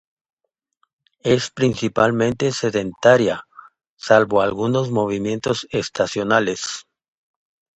[1.21, 3.45] Es principalmente sedentaria,
[3.95, 6.87] salvo algunos movimientos estacionales.